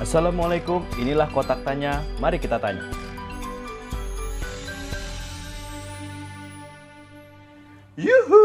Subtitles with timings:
[0.00, 2.00] Assalamualaikum, inilah kotak tanya.
[2.24, 2.88] Mari kita tanya.
[8.00, 8.44] Yuhu!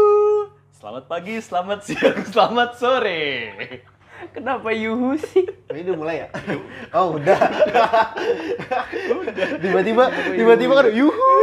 [0.76, 3.24] Selamat pagi, selamat siang, selamat sore.
[4.36, 5.48] Kenapa yuhu sih?
[5.72, 6.28] Ini udah mulai ya?
[6.96, 7.40] Oh udah.
[9.56, 11.40] Tiba-tiba, tiba-tiba kan yuhu.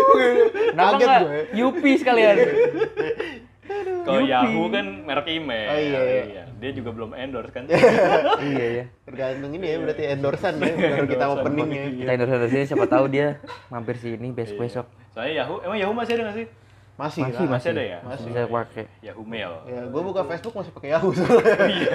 [0.78, 1.40] Nggak gue.
[1.58, 2.38] Yupi sekalian?
[4.04, 4.22] Kalau.
[4.22, 5.68] Yahoo kan merek email.
[5.68, 6.44] Oh, iya, iya.
[6.54, 7.64] Dia juga belum endorse kan?
[8.50, 8.86] iya ya.
[9.04, 10.74] Tergantung ini ya berarti endorsean ya.
[10.76, 11.84] Baru kita opening ya.
[11.90, 13.28] Kita endorse endorse ini siapa tahu dia
[13.68, 14.86] mampir sini besok besok.
[15.10, 16.48] Soalnya Yahoo, emang Yahoo masih ada nggak sih?
[16.94, 17.50] Masih, Masih lah.
[17.50, 17.98] Masih ada ya?
[18.06, 18.26] Masih.
[18.30, 18.86] Bisa pakai.
[19.02, 19.52] Yahoo Mail.
[19.66, 21.56] Ya, gue buka Facebook masih pakai Yahoo soalnya.
[21.74, 21.94] Iya.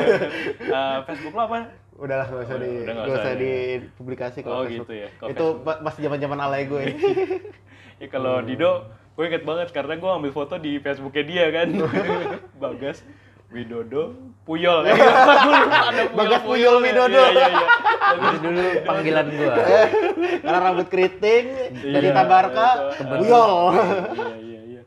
[0.58, 1.56] Eh, Facebook lo apa?
[1.94, 3.38] Udahlah nggak usah di, Udah nggak usah usah ya.
[3.38, 4.86] dipublikasi kalau Oh, Facebook.
[4.86, 5.08] gitu ya.
[5.16, 6.82] Kalau Itu pa- masih zaman-zaman alay gue.
[7.98, 8.86] Ya kalau Dido,
[9.18, 11.68] gue inget banget karena gue ambil foto di Facebooknya dia kan.
[12.62, 13.02] Bagas
[13.50, 14.14] Widodo
[14.46, 14.86] Puyol.
[14.88, 17.18] Eh, gue lupa ada Bagas Puyol Widodo.
[17.18, 17.66] Iya, iya, iya.
[18.14, 19.54] Itu dulu panggilan gua.
[20.46, 21.44] Karena rambut keriting,
[21.82, 23.02] dari Iya, Tabarka, itu.
[23.10, 23.52] Buyol.
[23.58, 24.82] Iya, iya, iya.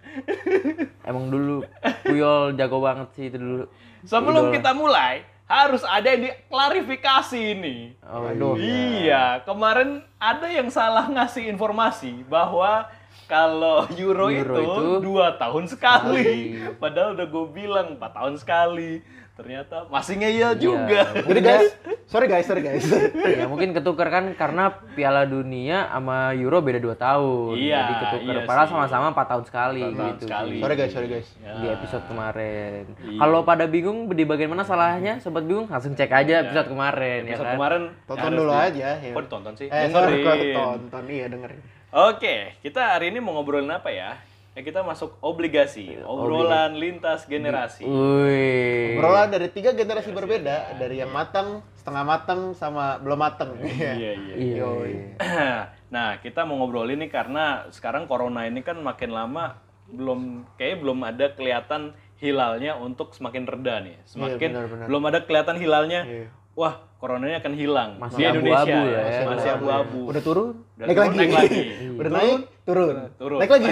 [1.04, 1.68] Emang dulu
[2.08, 3.68] Puyol jago banget sih itu dulu.
[4.08, 4.56] Sebelum Idola.
[4.56, 5.14] kita mulai,
[5.44, 8.00] harus ada yang diklarifikasi ini.
[8.08, 8.56] Oh, Aduh.
[8.56, 12.88] Iya, kemarin ada yang salah ngasih informasi bahwa
[13.32, 16.60] kalau Euro, Euro itu, itu dua tahun sekali.
[16.60, 16.76] sekali.
[16.76, 19.00] Padahal udah gue bilang empat tahun sekali.
[19.32, 21.08] Ternyata masih ngeyel juga.
[21.18, 21.72] Jadi guys,
[22.06, 22.84] sorry guys, sorry guys.
[23.32, 27.56] Ya mungkin ketukar kan karena Piala Dunia sama Euro beda 2 tahun.
[27.56, 28.20] Iya, Jadi ketukar.
[28.28, 30.24] iya Padahal sama-sama 4 tahun sekali Empat tahun gitu.
[30.28, 30.56] sekali.
[30.60, 31.28] Sorry guys, sorry guys.
[31.40, 31.54] Ya.
[31.56, 32.84] Di episode kemarin.
[33.00, 33.18] Iya.
[33.18, 37.34] Kalau pada bingung di bagian mana salahnya, sobat bingung langsung cek aja episode kemarin ya
[37.34, 37.56] Episode kan.
[37.56, 38.90] kemarin Tonton dulu di- aja.
[38.94, 39.12] ya.
[39.12, 39.68] Kok ditonton sih?
[39.72, 40.54] Eh, sorry, kok Dengerin.
[40.54, 41.04] tonton.
[41.08, 41.62] Iya, dengerin.
[41.92, 44.16] Oke, kita hari ini mau ngobrolin apa ya?
[44.56, 47.84] Ya kita masuk obligasi, obrolan lintas generasi.
[47.84, 48.96] Wih.
[48.96, 53.60] Obrolan dari tiga generasi berbeda, dari yang matang, setengah matang, sama belum matang.
[53.60, 54.36] Iya, iya.
[54.40, 54.56] Iya.
[54.64, 54.96] Yoi.
[55.96, 59.60] nah, kita mau ngobrolin nih karena sekarang corona ini kan makin lama
[59.92, 61.92] belum kayak belum ada kelihatan
[62.24, 64.00] hilalnya untuk semakin reda nih.
[64.08, 64.86] Semakin benar, benar.
[64.88, 66.08] belum ada kelihatan hilalnya.
[66.08, 66.28] Iya.
[66.52, 69.02] Wah, coronanya akan hilang Masih di Indonesia abu-abu ya.
[69.02, 69.22] ya.
[69.26, 70.00] Masih abu-abu.
[70.06, 71.18] Udah turun, Udah naik, turun, lagi.
[71.18, 71.62] naik lagi.
[71.92, 72.96] Udah naik, turun.
[73.16, 73.38] Turun.
[73.40, 73.68] Naik lagi.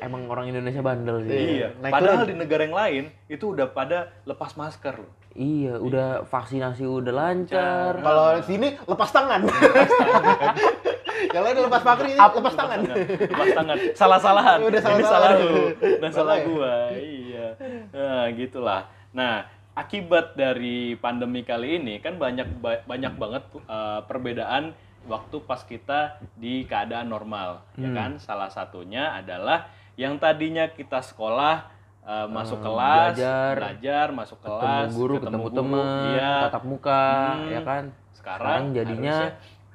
[0.00, 1.36] Emang orang Indonesia bandel sih.
[1.60, 1.68] Iya.
[1.78, 2.28] Naik Padahal turun.
[2.28, 5.12] di negara yang lain itu udah pada lepas masker loh.
[5.36, 7.92] Iya, udah vaksinasi udah lancar.
[8.00, 9.40] Kalau sini lepas tangan.
[11.26, 12.78] Kalau ini lepas pakai ini lepas tangan.
[13.04, 13.76] Lepas tangan.
[13.92, 14.58] Salah-salahan.
[14.62, 15.52] Udah Ini salah lu.
[15.76, 16.44] Salah Salah ya?
[16.46, 16.74] gua.
[16.90, 17.46] Iya.
[17.92, 18.80] Nah, gitulah.
[19.12, 19.44] Nah,
[19.76, 24.72] akibat dari pandemi kali ini kan banyak ba- banyak banget uh, perbedaan
[25.06, 27.94] waktu pas kita di keadaan normal, ya Hmm.
[27.94, 28.10] kan?
[28.18, 31.70] Salah satunya adalah yang tadinya kita sekolah
[32.02, 36.32] uh, masuk Eh, kelas, belajar, belajar, masuk ketemu kelas, guru, ketemu, teman, iya.
[36.48, 37.04] tatap muka,
[37.36, 37.46] Hmm.
[37.46, 37.84] ya kan.
[38.10, 39.16] Sekarang, Sekarang jadinya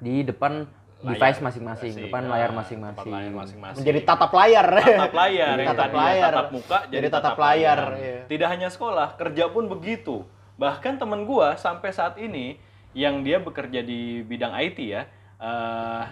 [0.02, 0.54] di depan
[1.02, 2.06] layar device masing-masing, masing.
[2.06, 3.12] depan Nah, layar depan masing-masing.
[3.12, 3.80] layar masing-masing.
[3.82, 4.68] Menjadi tatap layar.
[4.70, 6.32] tatap layar yang Tatap tadinya layar.
[6.32, 7.80] tatap muka jadi, Jadi tatap, tatap layar.
[7.82, 8.20] layar, iya.
[8.30, 10.16] Tidak hanya sekolah, kerja pun begitu.
[10.56, 12.62] Bahkan temen gua sampai saat ini
[12.94, 16.04] yang dia bekerja di bidang IT ya, eh,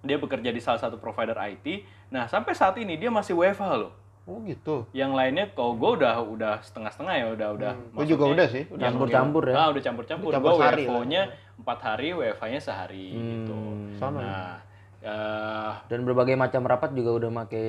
[0.00, 1.84] dia bekerja di salah satu provider IT.
[2.08, 3.92] Nah sampai saat ini dia masih WFH loh.
[4.30, 4.86] Oh gitu.
[4.94, 7.72] Yang lainnya kalau gue udah udah setengah-setengah ya udah udah.
[7.98, 8.62] Gue juga udah sih.
[8.70, 9.54] Udah Campur-campur ya.
[9.58, 10.30] Ah udah campur-campur.
[10.30, 10.86] Campur Gue.
[10.86, 11.22] WFO-nya
[11.58, 13.58] empat hari, WFH-nya sehari gitu.
[13.98, 14.22] sama.
[14.22, 14.54] Nah,
[15.02, 17.64] eh, Dan berbagai macam rapat juga udah make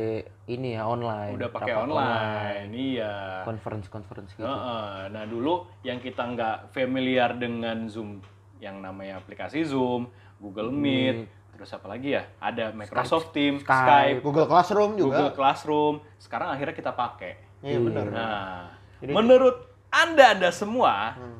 [0.45, 1.33] ini ya online.
[1.33, 3.41] udah pakai Rapat online, iya.
[3.41, 4.45] Conference conference gitu.
[4.45, 5.09] Heeh.
[5.09, 8.21] Nah dulu yang kita nggak familiar dengan Zoom,
[8.61, 11.25] yang namanya aplikasi Zoom, Google Meet,
[11.61, 12.25] terus apa lagi ya?
[12.41, 13.85] Ada Microsoft Teams, Skype.
[13.85, 15.21] Skype, Google Classroom juga.
[15.21, 15.93] Google Classroom.
[16.17, 17.37] Sekarang akhirnya kita pakai.
[17.61, 18.05] Iya benar.
[18.09, 18.65] Nah,
[18.97, 19.61] Jadi- menurut
[19.93, 21.37] anda anda semua, Hmm.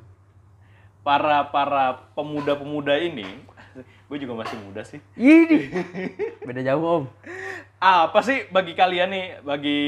[1.01, 3.25] para para pemuda-pemuda ini,
[4.05, 5.01] gue juga masih muda sih.
[5.17, 5.57] Ini
[6.45, 7.03] beda jauh om.
[7.81, 9.81] Apa sih bagi kalian nih, bagi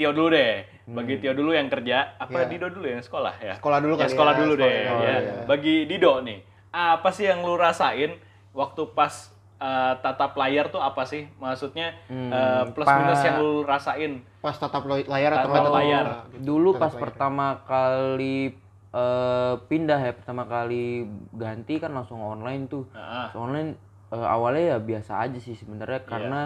[0.00, 2.48] Tio dulu deh, bagi Tio dulu yang kerja, apa Ya.
[2.48, 3.60] Dido dulu yang sekolah ya?
[3.60, 4.80] Sekolah dulu Ya, kali sekolah ya, dulu sekolah deh.
[4.80, 5.12] ya.
[5.12, 5.44] ya.
[5.44, 6.40] Bagi Dido nih,
[6.72, 8.16] apa sih yang lu rasain
[8.56, 9.33] waktu pas
[9.64, 11.24] eh, tatap layar tuh apa sih?
[11.36, 14.12] Maksudnya Hmm, eh, plus pa- minus yang lu rasain?
[14.38, 16.06] Pas tatap layar atau Tatap layar.
[16.30, 16.44] gitu.
[16.44, 17.02] Dulu Tatap pas layar.
[17.02, 18.36] pertama kali
[18.92, 21.02] eh, pindah ya, pertama kali
[21.32, 22.84] ganti kan langsung online tuh.
[22.92, 23.70] Langsung online
[24.08, 26.06] eh, awalnya ya biasa aja sih sebenarnya Iya.
[26.06, 26.40] karena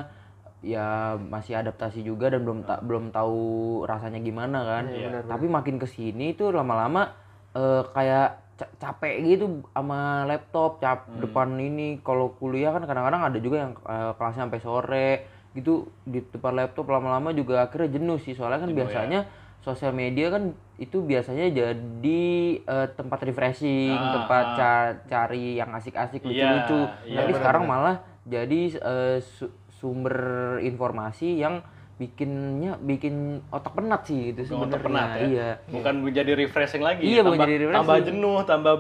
[0.59, 3.39] ya masih adaptasi juga dan belum ta- belum tahu
[3.85, 4.85] rasanya gimana kan.
[4.89, 7.13] Iya, Tapi makin ke sini tuh lama-lama
[7.53, 11.23] eh, kayak capek gitu sama laptop, cap Hmm.
[11.23, 12.03] depan ini.
[12.03, 15.11] Kalau kuliah kan kadang-kadang ada juga yang eh, kelasnya sampai sore
[15.55, 18.85] gitu di depan laptop lama-lama juga akhirnya jenuh sih soalnya kan Jenuh, ya.
[18.85, 19.21] biasanya
[19.59, 22.23] sosial media kan itu biasanya jadi
[22.63, 24.55] eh, tempat refreshing, Ah, tempat ah.
[24.55, 26.31] ca- cari yang asik-asik, Iya,
[26.63, 26.81] lucu-lucu.
[27.05, 30.17] iya, Tapi benar, sekarang malah jadi eh, su- sumber
[30.61, 31.63] informasi yang
[31.99, 33.15] bikinnya bikin
[33.51, 34.87] otak penat sih gitu Bukan otak sebenarnya.
[34.87, 35.27] penat ya?
[35.27, 35.49] Iya.
[35.69, 37.03] Bukan menjadi refreshing lagi.
[37.03, 37.77] Iya, tambah, jadi refreshing.
[37.77, 38.75] tambah jenuh, tambah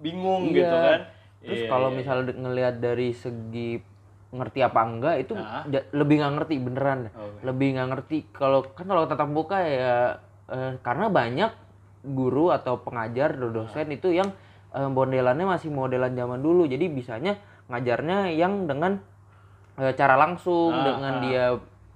[0.00, 0.56] bingung Iya.
[0.56, 1.00] gitu kan.
[1.42, 3.70] Terus Iya, kalau iya, misalnya de- ngelihat dari segi
[4.32, 5.68] ngerti apa enggak itu Nah.
[5.92, 7.00] lebih nggak ngerti beneran.
[7.10, 7.38] Oke.
[7.44, 10.16] Lebih nggak ngerti kalau kan kalau tatap muka ya
[10.48, 11.52] eh, karena banyak
[12.02, 14.32] guru atau pengajar atau dosen itu yang
[14.72, 16.64] eh, modelannya masih modelan zaman dulu.
[16.64, 17.36] Jadi bisanya
[17.68, 18.96] ngajarnya yang dengan
[19.76, 21.20] eh, cara langsung Ah, dengan ah.
[21.20, 21.44] dia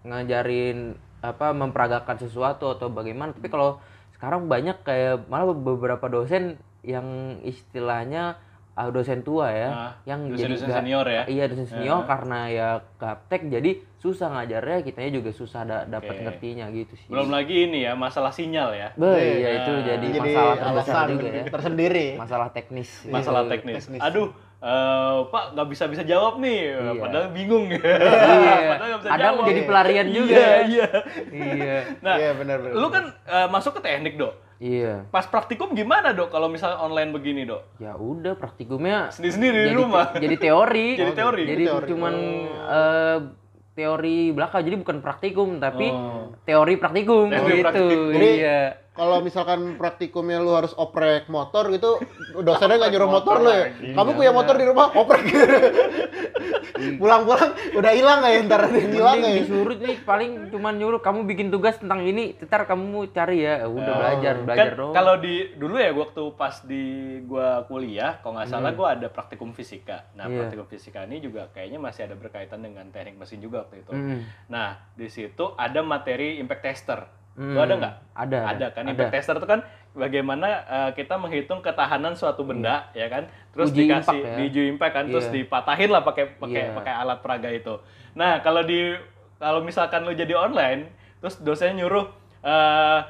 [0.06, 3.30] ngajarin apa memperagakan sesuatu atau bagaimana.
[3.30, 3.82] Tapi kalau
[4.12, 7.04] sekarang banyak kayak malah beberapa dosen yang
[7.42, 8.38] istilahnya
[8.72, 11.22] ah, dosen tua ya, Ah, yang dosen-dosen nggak- senior ya?
[11.26, 16.22] Iya dosen senior karena ya gaptek jadi susah ngajarnya, kitanya juga susah da- dapat Oke.
[16.22, 17.08] ngertinya gitu sih.
[17.08, 18.88] Belum lagi ini ya, masalah sinyal ya.
[18.94, 21.44] Be, Iya, iya itu jadi, Jadi masalah terbesar juga ya.
[21.48, 22.06] tersendiri.
[22.14, 22.88] Masalah teknis.
[23.04, 23.50] Masalah Iya.
[23.50, 23.74] teknis.
[23.82, 24.00] teknis.
[24.04, 24.26] Aduh,
[24.58, 26.92] eh, Pak nggak bisa bisa jawab nih, Iya.
[26.96, 27.66] padahal bingung.
[27.68, 27.80] Iya.
[28.72, 29.46] Padahal bisa Kadang jawab.
[29.46, 30.32] jadi pelarian juga.
[30.34, 30.86] Iya, iya.
[31.30, 31.76] iya.
[32.04, 32.74] Nah, Iya, benar, benar.
[32.74, 34.34] lu kan eh, masuk ke teknik dok.
[34.56, 35.04] Iya.
[35.06, 36.28] Pas praktikum gimana dok?
[36.28, 37.76] Kalau misalnya online begini dok?
[37.76, 40.10] Ya udah praktikumnya Sendiri-sendiri di rumah.
[40.10, 40.88] Jadi teori.
[41.00, 41.42] Jadi teori?
[41.44, 41.86] Jadi Teori.
[41.86, 42.72] cuman Oh.
[42.72, 43.18] eh,
[43.76, 46.32] teori belaka jadi bukan praktikum tapi Oh.
[46.42, 47.60] teori praktikum Teori gitu.
[47.60, 48.08] praktikum.
[48.10, 48.60] Jadi- iya.
[48.96, 52.00] Kalau misalkan praktikumnya lu harus oprek motor gitu,
[52.34, 53.68] dosennya nggak nyuruh motor lu ya.
[53.68, 53.92] lagi.
[53.92, 55.24] Kamu punya motor di rumah, oprek.
[56.76, 59.30] Pulang-pulang udah hilang nggak ya ntar ada yang hilang ya.
[59.38, 63.64] disuruh nih paling cuman nyuruh kamu bikin tugas tentang ini, ntar kamu cari ya.
[63.66, 64.92] Udah belajar, belajar kan dong.
[64.92, 66.84] kalau di dulu ya waktu pas di
[67.22, 68.78] gua kuliah kalau nggak salah Hmm.
[68.78, 70.36] gua ada praktikum fisika nah Iya.
[70.38, 74.20] praktikum fisika ini juga kayaknya masih ada berkaitan dengan teknik mesin juga waktu itu Hmm.
[74.46, 77.00] nah di situ ada materi impact tester
[77.36, 77.52] Hmm.
[77.52, 78.38] Lu ada nggak Ada.
[78.48, 78.90] ada kan Ada.
[78.90, 79.60] impact tester itu kan
[79.92, 84.34] bagaimana eh, kita menghitung ketahanan suatu benda ya kan terus Uji dikasih impact ya.
[84.34, 85.34] diuji impact kan terus Iya.
[85.36, 86.72] dipatahin lah pakai pakai Iya.
[86.72, 87.74] pakai alat peraga itu
[88.12, 88.96] nah kalau di
[89.36, 90.88] kalau misalkan lu jadi online
[91.18, 92.08] terus dosennya nyuruh
[92.40, 93.00] eh,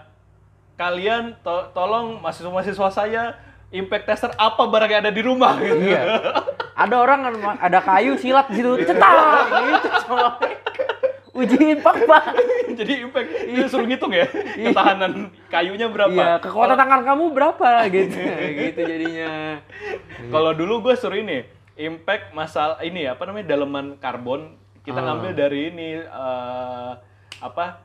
[0.74, 3.22] kalian to- tolong mahasiswa-mahasiswa saya
[3.68, 5.86] impact tester apa barang yang ada di rumah gitu.
[5.86, 6.02] Iya.
[6.76, 7.20] Ada orang
[7.56, 9.14] ada kayu silat di situ cetak
[9.64, 10.16] gitu.
[11.36, 12.24] Uji impact, Pak.
[12.80, 16.10] Jadi impact itu suruh ngitung ya ketahanan kayunya berapa.
[16.10, 18.16] Iya, kekuatan tangan kamu berapa gitu.
[18.56, 19.60] gitu jadinya.
[20.26, 21.44] Kalau dulu gue suruh ini
[21.76, 25.04] impact masalah ini apa namanya daleman karbon kita Ah.
[25.12, 26.92] ngambil dari ini eh,
[27.36, 27.84] apa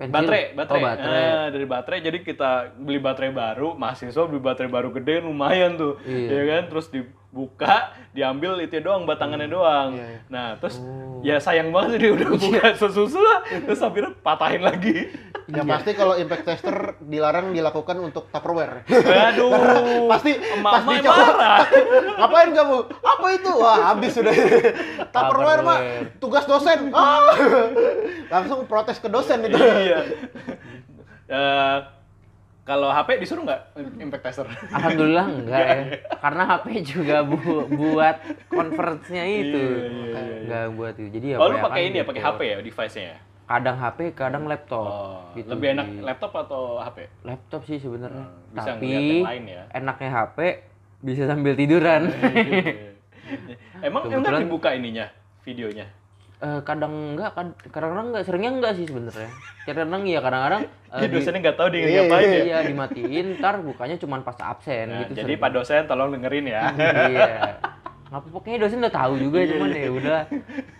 [0.00, 0.14] Pensil.
[0.16, 1.20] baterai baterai, Oh, baterai.
[1.20, 6.00] Eh, dari baterai jadi kita beli baterai baru mahasiswa beli baterai baru gede lumayan tuh
[6.02, 6.28] Iya.
[6.30, 7.76] ya kan terus dibuka
[8.10, 10.18] diambil itu doang batangannya doang Iya, iya.
[10.26, 11.20] nah terus Oh.
[11.20, 15.12] ya sayang banget dia udah buka sesusu lah terus akhirnya patahin lagi
[15.50, 18.86] Ya pasti kalau impact tester dilarang dilakukan untuk Tupperware.
[18.86, 19.50] aduh
[20.12, 21.22] pasti emak-emak pasti coba.
[21.26, 21.58] marah
[22.18, 22.76] Ngapain kamu?
[22.86, 23.50] Apa itu?
[23.52, 24.32] Wah, habis sudah.
[25.14, 25.78] Tupperware, Mak.
[26.16, 26.90] Tugas dosen.
[26.90, 27.34] Ah.
[28.28, 29.58] Langsung protes ke dosen itu.
[29.58, 30.00] iya
[31.26, 31.78] Eh,
[32.62, 33.60] kalau HP disuruh nggak
[33.98, 35.74] impact tester Alhamdulillah enggak ya.
[36.16, 39.58] Karena HP juga bu- buat conference-nya itu.
[39.58, 41.08] Iya, iya, iya, Enggak buat itu.
[41.08, 42.10] Jadi ya oh lu pakai ini ya gitu.
[42.10, 43.18] pakai HP ya device-nya ya
[43.50, 44.86] Kadang HP, kadang laptop.
[44.86, 46.00] oh Gitu lebih enak sih.
[46.00, 48.22] laptop atau HP laptop sih sebenarnya.
[48.22, 49.62] Hmm, bisa Tapi ngeliat yang lain ya.
[49.72, 50.38] enaknya HP
[51.00, 52.02] bisa sambil tiduran.
[53.80, 55.06] emang emang Kebetulan- dibuka ininya
[55.42, 55.86] videonya
[56.38, 59.28] Eh, kadang enggak, kad- kadang-kadang enggak, seringnya enggak sih sebenarnya.
[59.60, 60.62] Kadang-kadang iya, kadang-kadang
[60.94, 64.38] eh, di- dosennya nggak tahu dia Iya, ngapain ya iya dimatiin, ntar bukanya cuma pas
[64.40, 65.20] absen Nah, gitu.
[65.20, 65.42] jadi sering.
[65.42, 66.62] pak dosen tolong dengerin ya
[67.06, 67.28] iya.
[68.10, 70.20] Ngapa pokoknya dosen udah tahu juga cuman ya udah.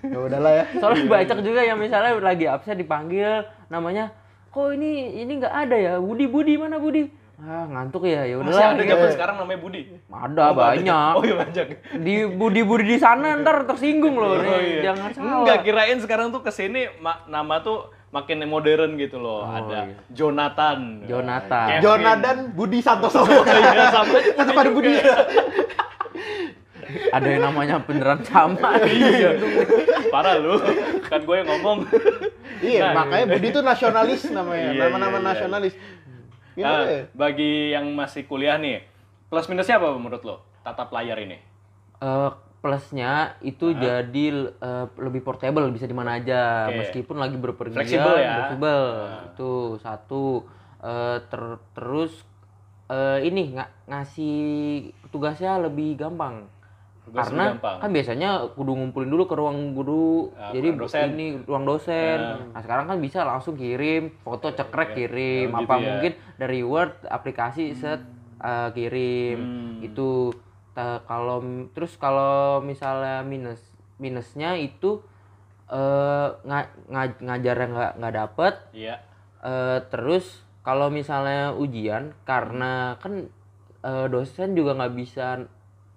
[0.02, 0.64] Ya udahlah ya.
[0.76, 4.10] Soalnya banyak juga yang misalnya lagi absen dipanggil namanya,
[4.50, 5.92] "Kok ini ini nggak ada ya?
[5.96, 7.06] Budi Budi mana Budi?"
[7.40, 8.26] Ah, ngantuk ya.
[8.26, 8.74] Ya masih udahlah.
[8.74, 8.92] ada gitu.
[8.92, 9.80] zaman sekarang namanya Budi
[10.12, 11.12] Ada Oh, banyak.
[11.16, 14.36] oh iya banyak Di Budi Budi di sana ntar tersinggung loh.
[14.36, 14.60] Oh, nih.
[14.60, 14.92] iya.
[14.92, 15.32] Jangan salah.
[15.40, 19.46] Enggak kirain sekarang tuh ke sini ma- nama tuh makin modern gitu loh.
[19.46, 19.96] ada iya.
[20.12, 21.06] Jonathan.
[21.06, 21.66] Jonathan.
[21.70, 21.80] Kevin.
[21.80, 23.22] Jonadan Budi Santoso.
[23.24, 24.18] Iya, sama.
[24.42, 24.90] Ada Budi.
[27.10, 28.76] Ada yang namanya beneran sama.
[28.86, 29.34] iya.
[30.08, 30.56] Parah lu.
[31.02, 31.78] Kan gue yang ngomong.
[32.60, 34.68] Iya, Nah, makanya Budi itu nasionalis namanya.
[34.70, 35.28] Iya, Nama-nama iya, iya.
[35.32, 35.74] nasionalis.
[35.74, 37.02] Nah, Gimana ya?
[37.12, 38.84] bagi yang masih kuliah nih,
[39.26, 40.36] plus minusnya apa menurut lo?
[40.60, 41.38] Tatap layar ini.
[41.96, 42.30] Eh,
[42.60, 46.84] plusnya itu jadi eh, lebih portable bisa di mana aja Oke.
[46.84, 48.34] meskipun lagi berpergian Fleksibel ya.
[48.36, 48.82] fleksibel.
[49.00, 49.24] Nah.
[49.26, 50.24] itu satu
[50.80, 52.24] Eh, ter- terus
[52.88, 54.36] eh, ini nggak ngasih
[55.08, 56.48] tugasnya lebih gampang
[57.10, 57.76] Tugas karena gampang.
[57.82, 61.06] kan biasanya kudu ngumpulin dulu ke ruang guru Ah, jadi dosen.
[61.12, 62.38] ini ruang dosen Ya.
[62.46, 65.88] nah sekarang kan bisa langsung kirim foto cekrek kirim Oh, apa gitu ya.
[65.90, 67.98] mungkin dari word aplikasi set
[68.38, 69.82] uh, kirim Hmm.
[69.82, 70.30] itu
[71.02, 73.58] kalau terus kalau misalnya minus
[73.98, 75.02] minusnya itu
[75.68, 78.96] eh nga- nga- ngajarnya nggak nggak dapet Iya.
[79.40, 80.24] Eh, terus
[80.60, 83.26] kalau misalnya ujian karena kan
[83.80, 85.42] eh, dosen juga nggak bisa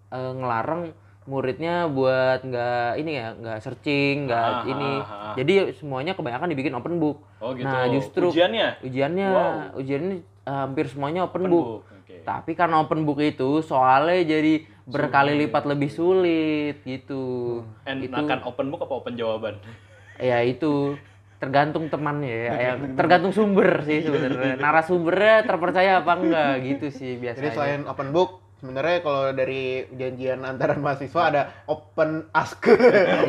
[0.10, 0.92] eh, ngelarang
[1.26, 5.34] muridnya buat nggak ini ya nggak searching nggak Ah, ini ah, ah.
[5.34, 7.64] jadi semuanya kebanyakan dibikin open book Oh gitu.
[7.66, 9.80] Nah, justru- ujiannya ujiannya Wow.
[9.80, 11.66] ujiannya eh, hampir semuanya open, open book.
[11.66, 11.84] book.
[11.94, 12.16] Oke.
[12.22, 14.54] tapi karena open book itu soalnya jadi
[14.84, 19.56] berkali lipat lebih sulit gitu itu Enakan open book apa open jawaban?
[20.20, 21.00] ya itu
[21.40, 27.22] tergantung temannya ya, ya tergantung sumber sih sebenarnya narasumbernya terpercaya apa enggak gitu sih Jadi
[27.22, 32.64] biasanya selain open book, sebenarnya kalau dari janjian antara mahasiswa ada open ask.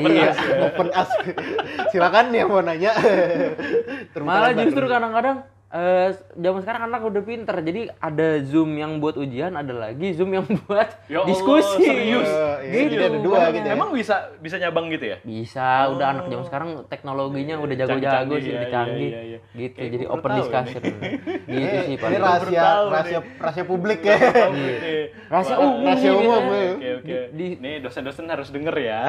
[0.05, 0.31] Iya.
[0.71, 1.19] open ask.
[1.91, 2.95] Silakan yang mau nanya.
[4.15, 5.43] Malah justru kadang-kadang
[5.75, 10.31] eh zaman sekarang anak udah pinter jadi ada zoom yang buat ujian ada lagi zoom
[10.31, 12.31] yang buat Ya Allah, diskusi serius?
[12.31, 13.75] Eh, iya, Gitu, jadi ada dua gitu ya.
[13.75, 15.17] Emang bisa bisa nyabang gitu ya?
[15.21, 19.39] bisa udah anak zaman sekarang teknologinya udah jago-jago Canggih-canggih, sih iya, udah canggih iya, iya.
[19.53, 20.83] gitu Kayak jadi open discussion
[21.51, 23.31] gitu sih ini paling rahasia tahu rahasia nih.
[23.37, 24.17] rahasia publik ya.
[25.33, 26.71] rahasia umum rahasia ini, umum, ya.
[26.71, 27.17] Oke oke.
[27.33, 29.01] Di- Nih dosen-dosen harus denger ya.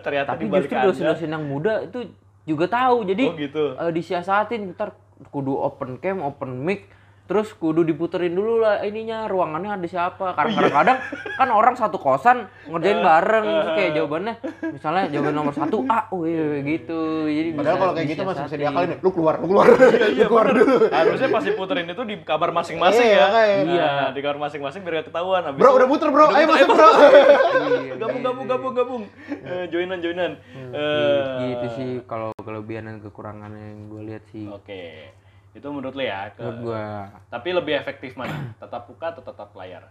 [0.00, 2.08] Ternyata tapi justru dosen-dosen yang muda itu
[2.42, 3.64] juga tahu jadi Oh gitu.
[3.76, 4.96] eh, disiasatin ntar
[5.30, 6.88] kudu open cam open mic
[7.22, 10.98] terus kudu diputerin dulu lah ininya ruangannya ada siapa karena kadang-kadang
[11.32, 14.34] kan orang satu kosan ngerjain bareng terus kayak jawabannya
[14.68, 18.42] misalnya jawaban nomor satu A oh iya gitu jadi Padahal bisa kalau kayak gitu masih
[18.42, 18.88] bisa diakalin.
[18.98, 19.66] Lu keluar, lu keluar.
[19.70, 20.58] Iya lu keluar bener.
[20.58, 20.76] dulu.
[20.90, 23.26] Harusnya pasti puterin itu di kamar masing-masing Iya, ya.
[23.28, 23.86] kayak- Iya.
[23.86, 25.42] Nah, di kamar masing-masing biar gak ketahuan.
[25.42, 26.24] Habis Bro, itu- udah muter, Bro.
[26.26, 26.88] Ayo muter, masuk, Bro.
[26.92, 29.02] Iya, gabung gabung gabung gabung.
[29.28, 30.32] Eh, joinan joinan.
[30.42, 35.12] Gitu- Eh, gitu sih kalau kelebihan dan kekurangannya yang gue lihat sih Oke.
[35.52, 36.32] Itu menurut lo ya.
[36.32, 36.40] Ke...
[36.40, 36.84] menurut gue
[37.28, 38.52] Tapi lebih efektif mana?
[38.62, 39.84] Tetap muka atau tetap layar?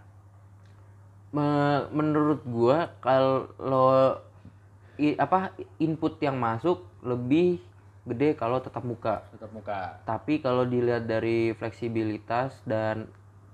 [1.31, 3.47] Me- menurut gua kalau
[4.99, 7.57] i- apa input yang masuk lebih
[8.05, 9.23] gede kalau tetap muka.
[9.33, 9.79] Tetap muka.
[10.03, 13.07] Tapi kalau dilihat dari fleksibilitas dan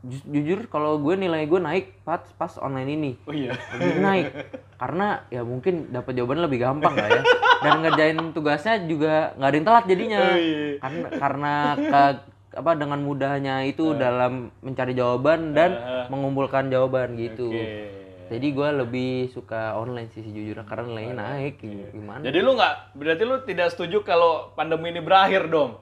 [0.04, 3.54] ju- jujur kalau gue nilai gue naik pas pas online ini Oh iya.
[3.76, 4.28] lebih naik
[4.78, 7.22] karena ya mungkin dapat jawaban lebih gampang lah ya.
[7.58, 10.20] Dan ngerjain tugasnya juga nggak ada yang telat jadinya.
[10.24, 10.78] Oh, iya.
[10.78, 16.06] karena karena ke- apa dengan mudahnya itu dalam mencari jawaban dan Eh.
[16.08, 17.50] mengumpulkan jawaban gitu.
[17.50, 17.94] Oke.
[18.28, 22.20] jadi gue lebih suka online sih sejujurnya karena nilainya naik gimana?
[22.20, 25.80] Jadi lu nggak berarti lu tidak setuju kalau pandemi ini berakhir dong?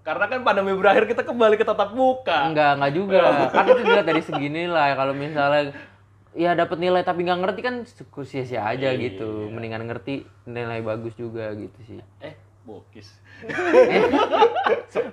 [0.00, 2.48] Karena kan pandemi berakhir kita kembali ke tatap muka.
[2.48, 3.20] enggak enggak juga.
[3.50, 4.96] Kan itu dilihat dari segini lah.
[4.96, 5.76] Kalau misalnya
[6.34, 9.00] ya dapat nilai tapi nggak ngerti kan syukur sia-sia aja Iya.
[9.10, 13.12] gitu mendingan ngerti nilai bagus juga gitu sih Eh, bokis.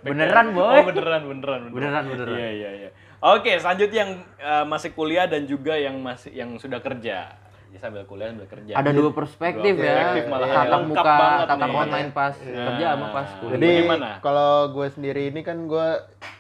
[0.01, 2.35] beneran boy Oh, beneran, beneran, Beneran, beneran.
[2.35, 2.89] Iya, iya, iya.
[3.19, 7.35] Oke, selanjutnya yang eh, masih kuliah dan juga yang masih yang sudah kerja.
[7.69, 8.73] Jadi sambil kuliah sambil kerja.
[8.73, 10.55] ada dua perspektif Dua ya perspektif malah ya.
[10.55, 13.38] tatap Lengkap muka tatap online pas kerja sama pas Nah.
[13.39, 13.71] kuliah Jadi
[14.19, 15.88] kalau gue sendiri ini kan gue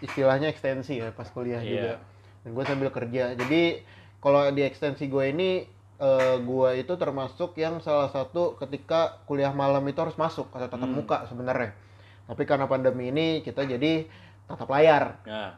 [0.01, 1.69] istilahnya ekstensi ya pas kuliah Iya.
[1.69, 1.93] juga.
[2.39, 3.23] Dan gue sambil kerja.
[3.35, 3.61] Jadi
[4.19, 5.49] kalau di ekstensi gue ini
[5.97, 10.79] eh, gue itu termasuk yang salah satu ketika kuliah malam itu harus masuk atau tatap
[10.81, 10.95] Hmm.
[10.95, 11.75] muka sebenarnya.
[12.23, 14.07] Tapi karena pandemi ini kita jadi
[14.45, 15.19] tatap layar.
[15.25, 15.51] Nah,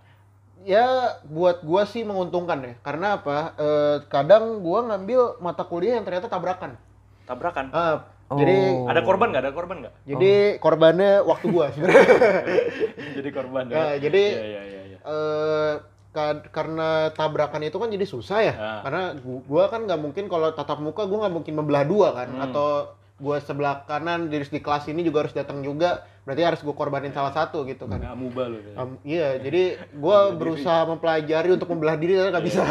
[0.62, 0.86] Ya
[1.25, 2.74] buat gue sih menguntungkan ya.
[2.80, 3.58] Karena apa?
[3.58, 6.77] Eh, kadang gue ngambil mata kuliah yang ternyata tabrakan.
[7.25, 7.70] tabrakan.
[7.72, 8.39] Ah, Oh.
[8.39, 9.44] Jadi Ada korban nggak?
[9.44, 9.94] Ada korban nggak?
[10.08, 12.08] jadi korbannya waktu gue sebenarnya.
[13.20, 13.75] jadi korban ya.
[13.75, 14.98] Nah, jadi iya, iya, iya.
[15.03, 16.00] eh ka-
[16.46, 18.80] karena tabrakan itu kan jadi susah ya Ah.
[18.84, 22.27] karena gu- gua kan nggak mungkin kalau tatap muka gua nggak mungkin membelah dua kan
[22.30, 22.44] Hmm.
[22.46, 22.68] atau
[23.21, 26.01] gua sebelah kanan di, di kelas ini juga harus datang juga.
[26.21, 27.97] Berarti harus gua korbanin salah satu gitu kan.
[27.97, 28.61] Nggak muba lu.
[28.73, 32.61] Am- iya jadi gua berusaha mempelajari untuk membelah diri tapi nggak bisa.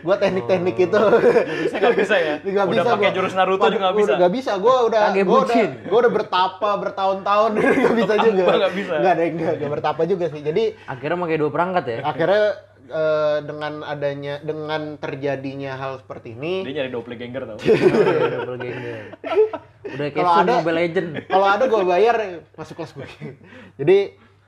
[0.00, 0.98] Gua teknik-teknik itu.
[0.98, 2.34] Jurusnya nggak bisa ya?
[2.38, 3.16] nggak Udah bisa pakai gua.
[3.16, 4.12] jurus Naruto juga nggak bisa.
[4.16, 4.52] nggak bisa.
[4.56, 5.56] Gua udah gua udah
[5.92, 7.50] udah bertapa bertahun-tahun.
[7.82, 8.42] Nggak bisa juga.
[8.52, 8.94] nggak bisa.
[8.96, 10.40] nggak ada yang nggak bertapa juga sih.
[10.40, 11.98] Jadi akhirnya pakai dua perangkat ya?
[12.02, 12.44] akhirnya
[12.82, 17.58] eh, dengan adanya dengan terjadinya hal seperti ini Dia nyari doppelganger tau.
[17.62, 19.02] double ganger
[19.92, 22.16] udah kayak Kalau ada- Mobile Legend kalau ada gue bayar
[22.52, 23.08] masuk kelas gue
[23.80, 23.98] jadi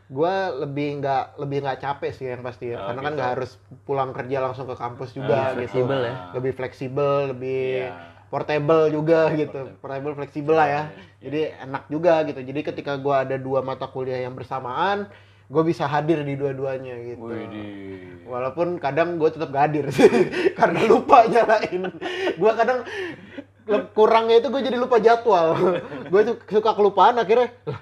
[0.04, 2.76] gue lebih nggak lebih nggak capek sih yang pasti ya.
[2.76, 3.16] Oh, karena kan gitu.
[3.16, 3.50] nggak harus
[3.82, 6.14] pulang kerja langsung ke kampus juga Ah, gitu fleksibel ya.
[6.30, 7.92] lebih fleksibel lebih Iya.
[8.26, 10.82] portable juga gitu portable fleksibel lah ya
[11.20, 15.08] jadi enak juga gitu jadi ketika gue ada dua mata kuliah yang bersamaan
[15.44, 18.24] gue bisa hadir di dua-duanya gitu Widih.
[18.24, 20.08] walaupun kadang gue tetap gak hadir sih
[20.58, 21.82] karena lupa nyalain
[22.30, 22.80] gue kadang
[23.96, 25.56] kurangnya itu gue jadi lupa jadwal
[26.12, 27.80] gue tuh suka kelupaan akhirnya "Lah,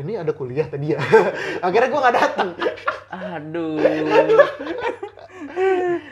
[0.00, 1.00] ini ada kuliah tadi ya
[1.66, 2.48] akhirnya gue nggak datang
[3.12, 3.76] Aduh.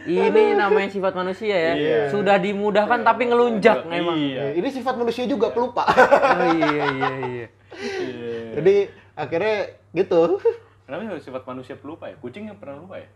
[0.04, 1.72] Ini namanya sifat manusia ya.
[1.72, 2.00] Iya.
[2.12, 4.16] Sudah dimudahkan tapi ngelunjak memang.
[4.20, 4.52] Iya.
[4.60, 5.88] ini sifat manusia juga pelupa
[6.40, 7.46] Oh iya iya iya.
[7.80, 8.36] Iya.
[8.60, 8.76] jadi
[9.16, 9.56] akhirnya
[9.96, 10.42] gitu
[10.84, 12.18] Kenapa sifat manusia pelupa ya?
[12.18, 13.08] Kucing yang pernah lupa ya?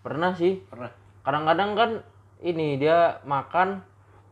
[0.00, 0.64] Pernah sih.
[0.66, 0.90] Pernah.
[1.22, 1.90] Kadang-kadang kan
[2.40, 3.84] ini dia makan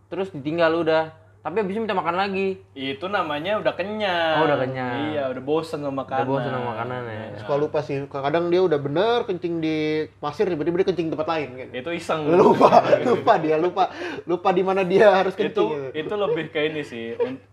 [0.07, 1.05] terus ditinggal udah.
[1.39, 2.59] Tapi habis itu minta makan lagi.
[2.75, 4.35] Itu namanya udah kenyang.
[4.35, 5.15] Oh, udah kenyang.
[5.15, 6.19] Iya, udah bosen sama makanan.
[6.19, 7.23] Udah bosen sama makanan ya.
[7.39, 9.77] suka lupa sih kadang dia udah bener kencing di
[10.19, 11.71] pasir tiba-tiba dia kencing di tempat lain gitu.
[11.71, 12.27] Itu iseng.
[12.35, 13.95] lupa lupa dia lupa
[14.27, 16.03] lupa di mana dia harus itu kencing gitu.
[16.03, 17.05] itu lebih kayak ini sih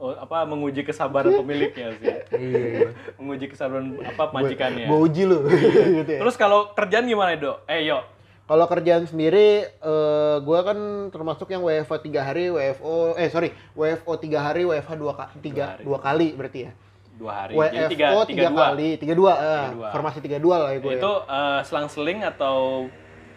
[0.01, 2.87] apa menguji kesabaran pemiliknya sih Iya iya.
[3.13, 5.45] menguji kesabaran apa majikannya Gua uji lu
[6.01, 6.17] gitu ya.
[6.17, 8.01] terus kalau kerjaan gimana dok eh yo
[8.43, 10.77] Kalau kerjaan sendiri, eh gua kan
[11.09, 15.97] termasuk yang WFH tiga hari, WFO, eh sorry, WFO tiga hari, WFH dua, tiga, dua
[16.03, 16.71] kali berarti ya.
[17.13, 19.87] dua hari WFO tiga tiga kali, tiga dua, Tiga dua.
[19.93, 20.93] formasi tiga dua lah ya gue.
[20.97, 22.89] itu eh, selang-seling atau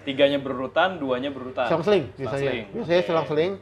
[0.02, 2.50] tiganya berurutan duanya berurutan selang-seling biasanya.
[2.72, 3.08] Biasanya Oke.
[3.12, 3.52] selang-seling.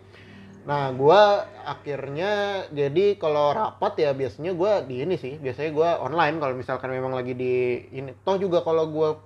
[0.64, 6.40] Nah, gua akhirnya jadi kalau rapat ya biasanya gua di ini sih, biasanya gua online
[6.40, 8.16] kalau misalkan memang lagi di ini.
[8.24, 9.18] Toh juga kalau gua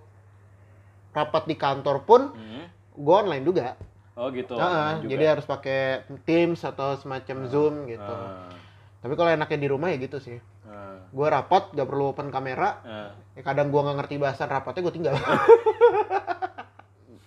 [1.19, 2.65] rapat di kantor pun Hmm.
[2.95, 3.67] gua online juga.
[4.15, 5.11] oh gitu Nah, Juga.
[5.11, 5.81] jadi harus pakai
[6.23, 8.03] Teams atau semacam Zoom gitu.
[8.05, 8.51] Ah,
[8.99, 10.39] Tapi kalau enaknya di rumah ya gitu sih.
[10.65, 12.83] ah, Gua rapat gak perlu open kamera.
[12.83, 13.11] ah.
[13.33, 15.15] Ya kadang gua nggak ngerti bahasa rapatnya gua tinggal.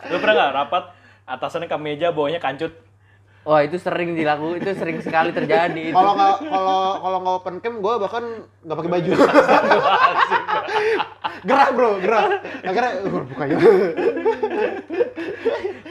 [0.04, 0.84] lu pernah nggak rapat
[1.26, 2.74] atasannya ke meja bawahnya kancut
[3.42, 5.96] Wah itu sering dilakukan, itu sering sekali terjadi itu.
[5.96, 8.24] Kalau nggak kalau kalau nggak open cam gua bahkan
[8.62, 9.12] nggak pakai baju.
[11.42, 12.24] gerak bro, gerak.
[12.62, 13.58] Akhirnya uh, buka ya.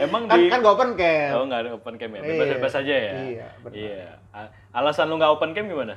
[0.00, 1.30] emang kan di kan nggak open cam.
[1.36, 2.54] oh nggak ada open cam ya bebas Iya.
[2.56, 3.74] bebas aja ya Iya, benar.
[3.76, 4.06] iya
[4.70, 5.94] alasan lu nggak open cam gimana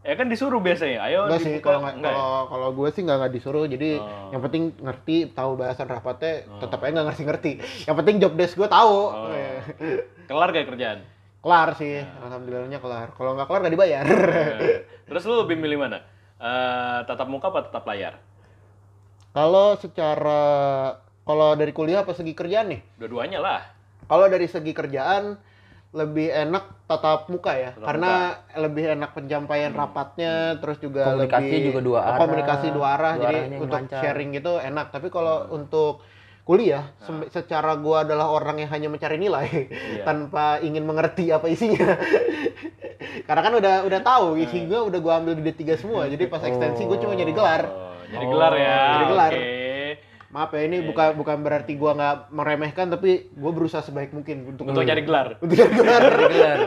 [0.00, 1.76] ya kan disuruh biasanya ayo Enggak sih, dibuka.
[1.76, 1.92] kalau ya?
[2.00, 3.68] kalau kalau gue sih nggak nggak disuruh.
[3.68, 4.32] Jadi Oh.
[4.32, 7.52] yang penting ngerti, tahu bahasan rapatnya, tetap aja nggak ngerti ngerti.
[7.84, 8.96] Yang penting job desk gue tahu.
[9.12, 9.28] Oh.
[9.28, 9.60] Iya.
[10.24, 10.98] kelar gak kerjaan
[11.40, 13.12] Kelar sih, alhamdulillahnya kelar.
[13.12, 14.04] Kalau nggak kelar nggak dibayar.
[14.08, 16.00] Eh, Terus lu lebih milih mana?
[16.36, 18.16] Eh, tatap muka apa tatap layar?
[19.30, 20.42] Kalau secara
[21.22, 22.80] kalau dari kuliah apa segi kerjaan nih?
[22.96, 23.60] Dua-duanya lah.
[24.04, 25.38] Kalau dari segi kerjaan
[25.90, 28.12] lebih enak tatap muka ya, Tatap karena
[28.56, 32.18] lebih enak penyampaian rapatnya, terus juga Komunikasi lebih juga dua arah.
[32.18, 33.98] komunikasi dua arah, Dua jadi untuk lancar.
[34.00, 34.86] sharing gitu enak.
[34.90, 36.02] Tapi kalau untuk
[36.42, 40.02] kuliah, sem- secara gua adalah orang yang hanya mencari nilai Iya.
[40.08, 41.94] tanpa ingin mengerti apa isinya.
[43.26, 46.38] karena kan udah udah tahu isi gua udah gua ambil di D3 semua, jadi pas
[46.40, 47.62] ekstensi gua cuma nyari gelar.
[48.10, 48.78] Oh, jadi gelar ya.
[48.90, 49.32] Jadi gelar.
[49.32, 49.48] Oke.
[50.30, 54.62] Maaf ya ini bukan bukan berarti gua nggak meremehkan tapi gua berusaha sebaik mungkin untuk
[54.64, 55.34] Untuk cari gelar.
[55.42, 56.02] untuk cari gelar.
[56.24, 56.60] Gelar.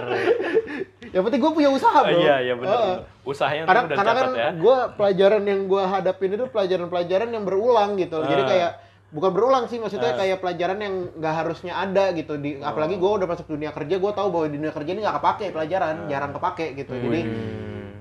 [1.10, 2.18] yang penting gua punya usaha Ah, bro.
[2.18, 2.76] iya, iya benar.
[2.76, 3.00] Benar.
[3.24, 4.50] Usahanya Karena udah karena kan ya.
[4.54, 8.16] gua pelajaran yang gua hadapin itu pelajaran-pelajaran yang berulang gitu.
[8.18, 8.28] loh.
[8.28, 8.50] Jadi Ah.
[8.50, 8.72] kayak
[9.10, 10.18] bukan berulang sih maksudnya Ah.
[10.18, 14.12] kayak pelajaran yang nggak harusnya ada gitu di apalagi gua udah masuk dunia kerja gua
[14.12, 17.22] tahu bahwa di dunia kerja ini nggak kepake pelajaran jarang kepake gitu jadi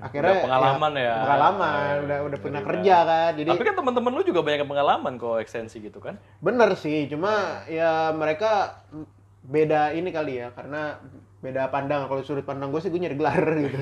[0.03, 0.35] akhirnya Ah.
[0.35, 1.13] Udah pengalaman ya.
[1.15, 5.39] pengalaman udah udah pernah kerja kan jadi Tapi kan teman-teman lu juga banyak pengalaman kok
[5.39, 6.19] ekstensi gitu kan?
[6.39, 8.83] Bener sih, cuma ya mereka
[9.43, 10.99] beda ini kali ya, karena
[11.43, 12.07] beda pandang.
[12.07, 13.77] Kalau sudut pandang gue sih gue nyari gelar gitu.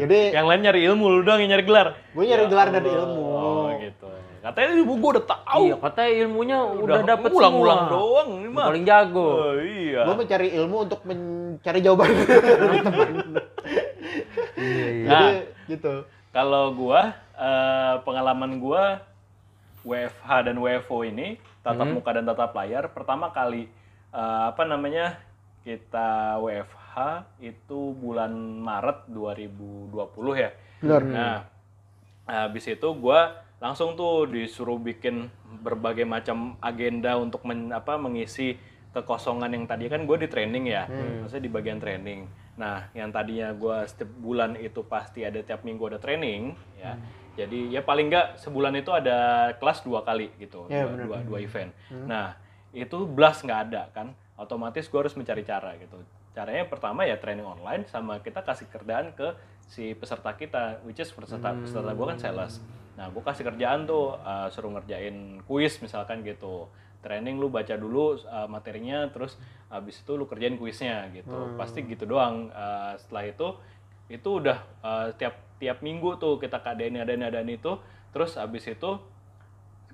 [0.00, 1.88] Jadi Yang lain nyari ilmu, lu doang yang nyari gelar.
[2.12, 3.24] gue nyari Ya gelar dari ilmu.
[3.24, 4.08] Oh gitu.
[4.44, 5.64] Katanya ibu gua udah tahu.
[5.72, 7.92] Iya, katanya ilmunya udah, dapet ulang-ulang semua.
[7.96, 8.64] doang ini mah.
[8.68, 9.28] Paling jago.
[9.40, 10.00] Oh, iya.
[10.04, 12.12] Gue mencari ilmu untuk mencari jawaban.
[14.54, 15.04] Iya, iya.
[15.04, 15.32] Jadi Nah.
[15.66, 15.94] gitu.
[16.30, 19.02] Kalau gua eh, pengalaman gua
[19.82, 21.94] WFH dan WFO ini tatap Hmm.
[21.94, 23.66] muka dan tatap layar pertama kali
[24.10, 25.18] eh, apa namanya
[25.60, 26.94] kita WFH
[27.40, 29.90] itu bulan Maret 2020
[30.36, 30.50] ya.
[30.78, 31.02] Benar.
[31.02, 31.36] Nah,
[32.24, 35.26] habis itu gua langsung tuh disuruh bikin
[35.58, 38.54] berbagai macam agenda untuk men- apa mengisi
[38.94, 40.86] kekosongan yang tadi kan gue di training ya,
[41.26, 42.30] maksudnya di bagian training.
[42.54, 46.94] Nah, yang tadinya gua setiap bulan itu pasti ada tiap minggu ada training, ya.
[47.34, 51.38] Jadi ya paling nggak sebulan itu ada kelas dua kali gitu, Ya, dua, dua, dua
[51.42, 51.74] event.
[51.90, 52.38] Nah,
[52.70, 55.98] itu blast nggak ada kan, otomatis gua harus mencari cara gitu.
[56.30, 59.34] Caranya pertama ya training online sama kita kasih kerjaan ke
[59.66, 62.62] si peserta kita, which is peserta peserta gue kan sales.
[62.94, 66.70] Nah, gue kasih kerjaan tuh uh, suruh ngerjain kuis misalkan gitu.
[67.04, 69.36] Training lu baca dulu uh, materinya, terus
[69.68, 71.52] habis itu lu kerjain kuisnya gitu.
[71.60, 72.48] Pasti gitu doang.
[72.48, 73.48] Uh, setelah itu
[74.08, 77.76] itu udah uh, tiap tiap minggu tuh kita kadain adain adain itu,
[78.10, 78.90] terus habis itu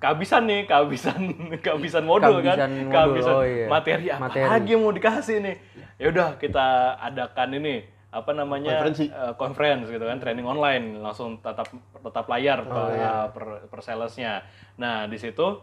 [0.00, 1.20] kehabisan nih, kehabisan
[1.64, 3.66] kehabisan modul kan, Kehabisan modul, kehabisan oh iya.
[3.68, 4.48] materi apa Materi.
[4.48, 5.56] lagi yang mau dikasih nih.
[6.00, 7.74] Ya udah kita adakan ini
[8.10, 9.06] apa namanya Konferensi.
[9.06, 11.70] eh, conference gitu kan, training online langsung tatap
[12.02, 12.82] tatap layar per,
[13.30, 14.42] per, per salesnya.
[14.80, 15.60] Nah di situ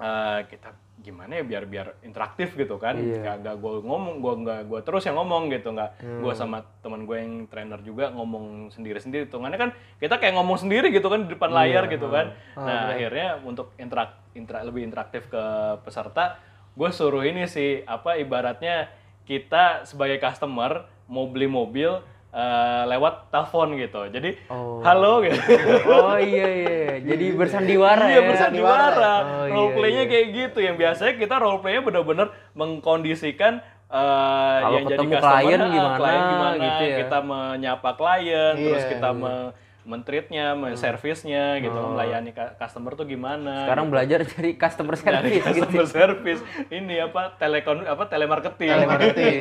[0.00, 2.96] eh, kita gimana ya biar biar interaktif gitu kan.
[2.96, 3.24] Iya.
[3.24, 5.72] nggak nggak gue ngomong gue nggak gue terus yang ngomong gitu.
[5.72, 10.36] Nggak gue sama teman gue yang trainer juga ngomong sendiri sendiri hitungannya kan kita kayak
[10.36, 12.32] ngomong sendiri gitu kan di depan layar gitu kan.
[12.56, 15.44] nah akhirnya untuk interak interak lebih interaktif ke
[15.84, 16.36] peserta
[16.76, 18.88] gue suruh ini sih apa ibaratnya
[19.26, 24.78] kita sebagai customer mau beli mobil eh, lewat telepon gitu jadi Oh.
[24.80, 25.38] halo gitu
[25.84, 28.28] Oh iya iya, jadi bersandiwara Iya ya.
[28.28, 29.14] bersandiwara.
[29.18, 30.10] Oh, iya, role playnya iya.
[30.10, 30.58] kayak gitu.
[30.60, 35.96] Yang biasanya kita role playnya benar-benar mengkondisikan eh, Kalau yang jadi customer, klien ah, gimana,
[35.96, 36.96] klien gimana, gitu ya.
[36.98, 39.18] kita menyapa klien, terus Iya, kita iya.
[39.18, 43.64] me- mentreatnya, menservisnya gitu, melayani ka- customer tuh gimana.
[43.64, 45.46] Sekarang belajar dari customer dari service gitu.
[45.66, 46.40] customer service
[46.70, 49.40] ini apa telekon apa telemarketing, Telemarketing.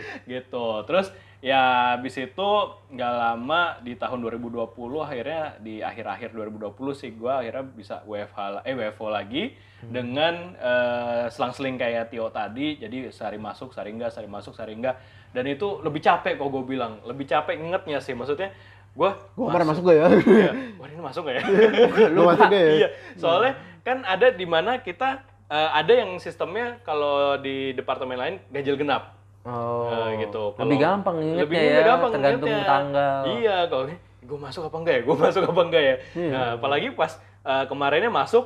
[0.32, 0.66] gitu.
[0.84, 1.10] Terus
[1.40, 2.48] ya habis itu
[2.92, 8.76] nggak lama di tahun 2020 akhirnya di akhir-akhir 2020 sih gua akhirnya bisa WFH eh
[8.76, 9.56] WFO lagi
[9.88, 12.76] dengan eh, selang-seling kayak Tio tadi.
[12.76, 15.00] Jadi sehari masuk, sehari enggak, sehari masuk, sehari enggak.
[15.32, 17.00] Dan itu lebih capek kok gue bilang.
[17.08, 18.12] Lebih capek ingetnya sih.
[18.12, 18.52] Maksudnya
[18.92, 20.06] gua Gua kemarin masuk gak ya?
[20.20, 20.52] Iya.
[20.80, 21.42] Wah ini masuk gak ya?
[22.14, 22.72] Lu masuk gak ya?
[22.76, 28.36] Iya, soalnya kan ada di mana kita eh, ada yang sistemnya kalau di departemen lain
[28.52, 29.16] ganjil genap.
[29.42, 29.88] Oh.
[29.88, 30.52] Eh, gitu.
[30.54, 32.68] Lebih Kalau- gampang ingetnya lebih ya, gampang tergantung ingetnya.
[32.68, 33.20] tanggal.
[33.26, 33.84] Iya, kalau
[34.20, 35.02] gue masuk apa enggak ya?
[35.02, 35.96] Gue masuk apa enggak ya?
[36.28, 38.44] Nah, apalagi pas eh, kemarinnya masuk,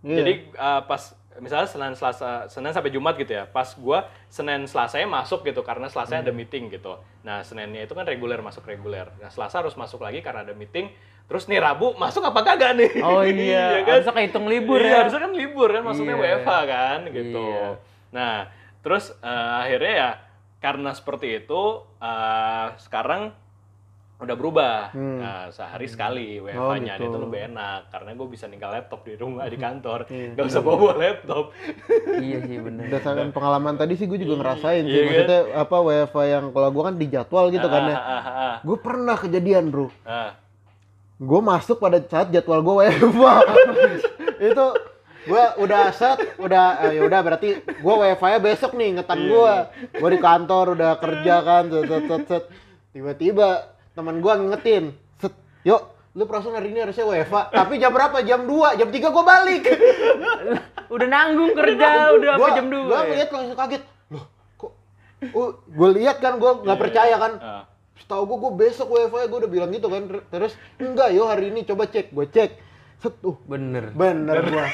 [0.00, 0.16] Iya.
[0.16, 1.02] jadi eh, pas
[1.36, 3.44] misalnya Senin Selasa Senin sampai Jumat gitu ya.
[3.44, 6.94] Pas gua Senin Selasanya masuk gitu karena Selasa ada meeting gitu.
[7.20, 9.10] Nah, Seninnya itu kan reguler masuk reguler.
[9.18, 10.88] Nah, Selasa harus masuk lagi karena ada meeting.
[11.26, 13.02] Terus nih Rabu masuk apa kagak nih?
[13.02, 13.98] Oh iya, kan?
[13.98, 14.96] harusnya kehitung libur iya, ya.
[15.02, 16.22] harusnya kan libur kan maksudnya Iya.
[16.38, 17.44] WFH kan gitu.
[17.44, 17.66] Iya.
[18.14, 18.34] Nah,
[18.78, 20.10] terus eh, akhirnya ya
[20.58, 23.32] karena seperti itu eh, sekarang
[24.16, 24.96] udah berubah.
[24.96, 27.12] Nah, sehari sekali WFH-nya gitu.
[27.12, 30.76] itu lebih enak karena gue bisa ninggal laptop di rumah di kantor, nggak usah bawa,
[30.80, 31.44] bawa laptop.
[32.24, 32.88] iya sih bener.
[32.88, 34.96] Berdasarkan pengalaman tadi sih gue juga ngerasain sih.
[34.96, 35.12] Iya kan?
[35.12, 37.96] Maksudnya apa WFA yang kalau gue kan di jadwal gitu kan ya.
[37.96, 39.92] Ah, ah, ah, Gue pernah kejadian bro.
[40.08, 40.32] ah.
[41.16, 43.34] Gue masuk pada saat jadwal gue WFA.
[44.48, 44.66] itu
[45.26, 49.54] gue udah set, udah eh, ya udah berarti gue WFA nya besok nih ngetan gue.
[49.98, 52.22] Gue di kantor udah kerja kan, set set set.
[52.30, 52.44] set.
[52.94, 55.34] Tiba-tiba teman gue ngingetin, set,
[55.66, 58.24] yuk lu perasaan hari ini harusnya WFA, tapi jam berapa?
[58.24, 59.62] Jam 2, jam 3 gue balik.
[60.96, 63.82] Udah nanggung kerja, udah apa jam 2 Gue ngeliat langsung kaget.
[64.08, 64.24] Loh,
[64.56, 64.72] kok?
[65.36, 67.32] Oh, gue lihat kan, gue nggak percaya kan.
[67.42, 67.62] Ah.
[68.00, 70.08] Setahu gue, gue besok WFA gue udah bilang gitu kan.
[70.08, 72.50] Terus enggak yo hari ini coba cek, gue cek.
[72.96, 73.92] Set, uh, Bener.
[73.92, 74.66] bener gue.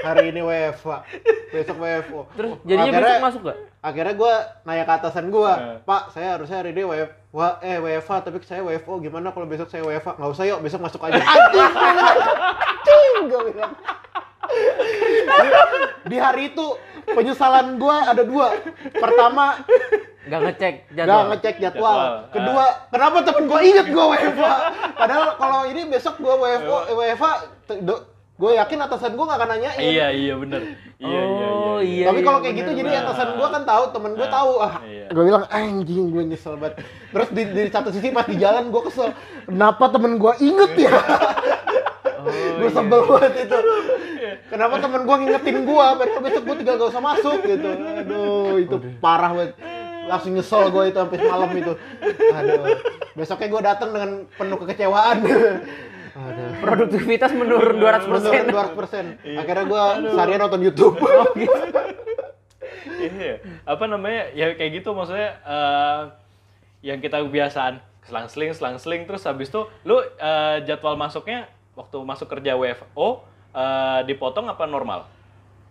[0.00, 1.04] Hari ini WFA,
[1.50, 2.18] besok WFO.
[2.32, 3.56] Terus jadinya Akhirnya- besok masuk gak?
[3.80, 4.32] Akhirnya gue
[4.64, 5.76] nanya ke atasan gue, Eh.
[5.82, 8.98] Pak, saya harusnya hari ini WF, wa, eh WFA, tapi saya WFO.
[8.98, 10.14] Gimana kalau besok saya WFA?
[10.14, 11.18] Nggak usah yuk, besok masuk aja.
[11.20, 13.72] Anjing, gua bilang.
[15.30, 15.68] Bilang.
[16.02, 16.66] Di hari itu
[17.06, 18.46] penyesalan gue ada dua.
[18.90, 19.62] Pertama,
[20.20, 21.24] Gak ngecek nggak jadwal.
[21.28, 21.96] ngecek jadwal.
[21.96, 22.12] Jadwal.
[22.28, 24.54] Kedua, kenapa temen gue inget gue WFA?
[24.92, 27.32] Padahal kalau ini besok gue WFO, eh, WFA,
[28.36, 29.80] gue yakin atasan gue nggak akan nanyain.
[29.80, 30.60] Iya, iya bener.
[30.96, 32.04] Iya, iya, Oh, iya.
[32.04, 32.06] iya.
[32.08, 34.52] Tapi kalau kayak bener, gitu jadi atasan gue kan tahu, temen gue Ah, tahu.
[34.58, 35.06] Ah, iya.
[35.08, 36.74] gue bilang anjing gue nyesel banget.
[37.10, 39.16] Terus di, di satu sisi pas di jalan gue kesel.
[39.44, 40.92] Kenapa temen gue inget ya?
[42.20, 42.70] Oh, gue iya.
[42.70, 43.56] sebel banget itu.
[44.46, 45.84] Kenapa temen gue ngingetin gue?
[45.96, 47.70] Padahal besok gue tinggal gak usah masuk gitu.
[47.72, 49.56] Aduh itu parah banget.
[50.10, 51.72] Langsung nyesel gue itu sampai malam itu.
[52.34, 52.64] Aduh.
[53.14, 55.16] Besoknya gue datang dengan penuh kekecewaan.
[55.22, 56.50] Aduh.
[56.58, 58.10] Produktivitas menurun 200%.
[58.10, 59.38] Menurun 200%.
[59.38, 60.98] Akhirnya gue seharian nonton YouTube.
[63.00, 63.40] Iya.
[63.64, 64.28] Apa namanya?
[64.36, 66.00] Ya kayak gitu maksudnya eh,
[66.84, 72.60] yang kita kebiasaan selang-seling, selang-seling terus habis itu lu eh, jadwal masuknya waktu masuk kerja
[72.60, 73.24] WFO
[73.56, 75.08] eh, dipotong apa normal?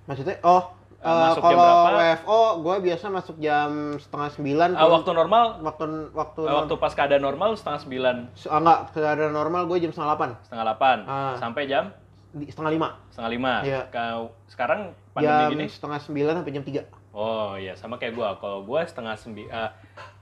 [0.10, 1.90] Maksudnya, oh, Eh, eh, masuk jam kalau berapa?
[1.96, 4.70] WFO, gue biasa masuk jam setengah sembilan.
[4.76, 8.16] Ah, waktu normal waktu waktu eh, waktu pas keadaan normal setengah sembilan,
[8.52, 11.36] ah, enggak keadaan normal gue jam setengah delapan, setengah delapan Ah.
[11.40, 11.96] sampai jam
[12.30, 13.54] di setengah lima, setengah lima.
[13.64, 13.82] Iya.
[13.88, 15.66] Kau sekarang pandemi jam gini?
[15.72, 16.84] setengah sembilan sampai jam tiga.
[17.10, 18.36] Oh iya sama kayak gua.
[18.36, 19.72] Kalau gua setengah sembi eh,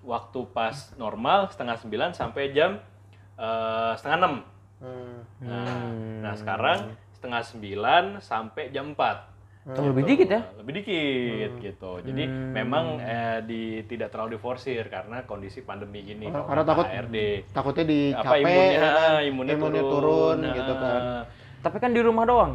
[0.05, 2.77] waktu pas normal setengah sembilan sampai jam
[3.33, 4.33] eh, setengah enam.
[4.77, 5.25] Hmm.
[5.41, 5.89] Nah,
[6.21, 9.37] nah sekarang setengah sembilan sampai jam empat.
[9.67, 10.41] Oh, lebih dikit ya?
[10.56, 11.91] Lebih dikit gitu.
[11.99, 12.23] Jadi
[12.56, 16.23] memang eh, di tidak terlalu diforsir karena kondisi pandemi gini.
[16.23, 17.17] Karena- Kalau karena takut HRD.
[17.51, 19.19] Takutnya apa dicapek, imunnya, ya kan?
[19.21, 21.01] imunnya, imunnya turun, turun, Nah, gitu kan.
[21.60, 22.51] Tapi kan di rumah doang.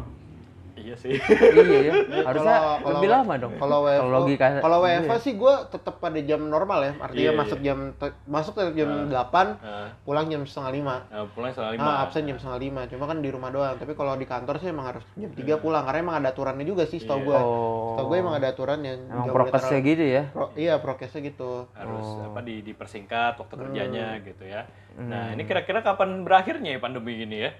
[0.83, 1.15] Iya sih.
[1.15, 1.93] iya ya.
[2.21, 3.53] Harusnya Kalau- kalau- lebih lama dong.
[3.55, 4.99] Kalau WFH, Kalau logika kalau iya.
[4.99, 6.91] WFH sih gue tetap pada jam normal ya.
[6.99, 7.65] Artinya Iya, masuk iya.
[7.65, 10.95] jam te- masuk tetap jam 8, Nah, pulang jam setengah lima.
[11.05, 11.87] nah, pulang setengah lima.
[11.87, 12.81] Ah, absen jam setengah lima.
[12.85, 13.75] Cuma kan di rumah doang.
[13.75, 15.83] Tapi kalau di kantor sih emang harus jam 3 pulang.
[15.83, 17.25] Karena emang ada aturannya juga sih, setahu Iya.
[17.25, 17.39] gue.
[17.39, 17.95] Oh.
[17.95, 18.91] Setahu gue emang ada aturannya.
[18.99, 20.23] Emang Nggak boleh prokesnya terlalu- gitu ya.
[20.29, 21.51] Pro- iya, prokesnya gitu.
[21.73, 22.27] harus Oh.
[22.27, 24.23] apa di dipersingkat waktu kerjanya Hmm.
[24.25, 24.67] gitu ya.
[24.95, 27.51] Nah, ini kira-kira kapan berakhirnya ya pandemi gini ya?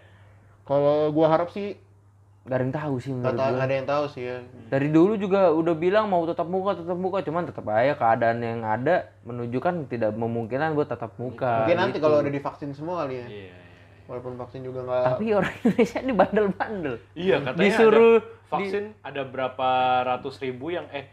[0.64, 1.76] Kalau gua harap sih
[2.43, 3.39] Gak ada yang tahu sih menurut gue.
[3.39, 4.38] nggak ada yang tahu sih ya.
[4.67, 8.62] Dari dulu juga udah bilang mau tetap muka, tetap muka, cuman tetap aja keadaan yang
[8.62, 11.63] ada menunjukkan tidak memungkinkan buat tetap muka.
[11.63, 12.03] Mungkin nanti gitu.
[12.03, 13.27] kalau udah divaksin semua kali ya.
[13.32, 13.56] Iya, iya.
[14.03, 15.03] Walaupun vaksin juga nggak.
[15.08, 16.95] Tapi orang Indonesia ini bandel-bandel.
[17.15, 19.69] Iya, katanya Disuruh ada vaksin ada berapa
[20.03, 21.08] ratus ribu yang eh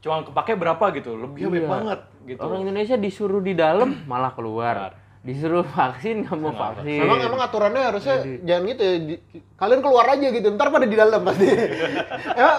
[0.00, 1.66] cuma kepake berapa gitu, lebih banyak Iya.
[1.66, 2.40] banget gitu.
[2.40, 4.94] Orang Indonesia disuruh di dalam malah keluar.
[5.20, 7.00] Disuruh vaksin nggak mau Nggak vaksin.
[7.00, 8.94] Memang emang aturannya harusnya jangan gitu ya.
[8.98, 9.20] di-
[9.54, 10.48] kalian keluar aja gitu.
[10.50, 11.46] Ntar pada di dalam pasti.
[12.40, 12.58] Emang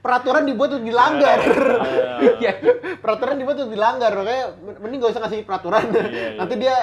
[0.00, 1.38] peraturan dibuat untuk dilanggar.
[2.20, 2.52] Iya.
[2.98, 4.12] peraturan dibuat untuk dilanggar.
[4.12, 4.44] Makanya
[4.76, 5.84] mending gak usah ngasih peraturan.
[5.88, 6.28] Iya, iya.
[6.36, 6.76] Nanti dia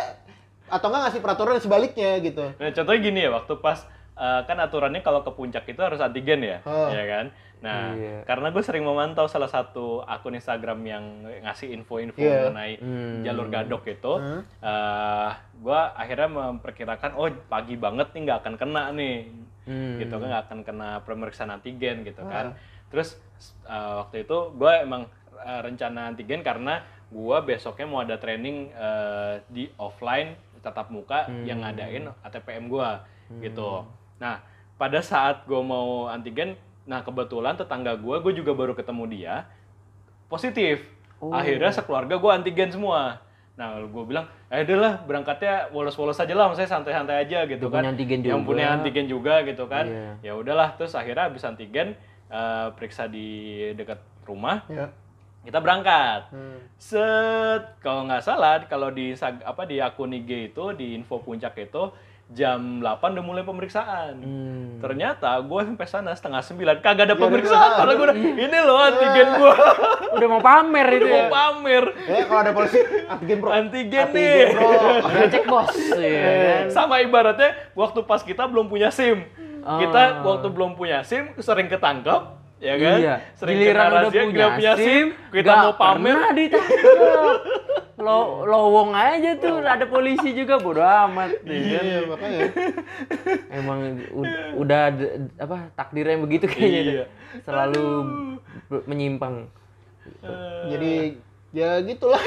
[0.65, 2.45] atau enggak ngasih peraturan sebaliknya gitu.
[2.53, 6.41] Nah, contohnya gini ya, waktu pas eh, kan aturannya kalau ke puncak itu harus antigen
[6.41, 6.89] ya, Oh.
[6.89, 7.25] ya kan?
[7.57, 8.21] Nah, Iya.
[8.21, 11.03] karena gue sering memantau salah satu akun Instagram yang
[11.41, 12.53] ngasih info-info Iya.
[12.53, 13.25] mengenai Hmm.
[13.25, 14.41] jalur gadok itu, Hmm.
[14.61, 19.17] eh, gue akhirnya memperkirakan, oh pagi banget nih nggak akan kena nih,
[19.65, 19.97] Hmm.
[19.97, 22.29] gitu kan nggak akan kena pemeriksaan antigen gitu Ah.
[22.29, 22.45] kan.
[22.87, 23.17] Terus
[23.65, 25.05] eh, waktu itu gue emang
[25.37, 31.61] eh, rencana antigen karena gue besoknya mau ada training eh, di offline tatap muka yang
[31.61, 32.89] ngadain ATPM gue
[33.39, 33.85] gitu.
[34.17, 34.41] Nah
[34.73, 39.35] pada saat gue mau antigen, nah kebetulan tetangga gue, gue juga baru ketemu dia
[40.31, 40.83] positif.
[41.19, 41.33] Oh.
[41.33, 43.19] Akhirnya sekeluarga gue antigen semua.
[43.57, 47.81] Nah, gue bilang, eh lah berangkatnya wolos-wolos aja lah, maksudnya santai-santai aja gitu Yang kan.
[47.81, 48.47] punya antigen Yang juga.
[48.53, 49.85] punya antigen juga gitu kan.
[49.89, 50.11] Iya.
[50.21, 51.97] Ya udahlah, terus akhirnya habis antigen
[52.29, 53.27] eh, periksa di
[53.73, 53.97] dekat
[54.29, 54.91] rumah, Ya.
[55.41, 56.29] kita berangkat.
[56.29, 56.59] Hmm.
[56.77, 61.83] Set, kalau nggak salah, kalau di apa di akun IG itu, di info puncak itu
[62.27, 64.19] jam 8 udah mulai pemeriksaan.
[64.19, 64.67] Hmm.
[64.77, 67.71] Ternyata gue sampai sana setengah sembilan kagak ada ada pemeriksaan.
[67.73, 69.53] Padahal gue udah, ini loh antigen gue.
[70.17, 71.17] Udah mau pamer itu Udah ya.
[71.19, 71.83] mau pamer.
[72.03, 73.49] Ya kalau ada polisi antigen bro.
[73.49, 74.45] Antigen Antigen, nih.
[74.49, 74.69] bro.
[75.33, 75.75] Cek bos.
[75.93, 76.63] Iya kan?
[76.69, 79.23] Sama ibaratnya waktu pas kita belum punya SIM.
[79.61, 80.31] Kita Oh.
[80.31, 82.97] waktu belum punya SIM sering ketangkap, ya kan?
[82.97, 83.15] Iya.
[83.37, 86.15] Sering Giliran udah razia, punya, nggak punya SIM, kita mau pamer.
[86.17, 87.35] Pernah ditangkap.
[87.97, 91.41] Lo lowong aja tuh ada polisi juga bodo amat.
[91.41, 91.83] ya kan?
[91.85, 92.41] Iya makanya.
[93.49, 93.79] Emang
[94.53, 94.81] udah
[95.41, 96.81] apa takdirnya yang begitu kayaknya.
[96.81, 97.05] Iya.
[97.41, 97.85] Selalu
[98.69, 99.49] be- menyimpang.
[100.69, 101.17] Jadi
[101.57, 102.21] ya gitulah.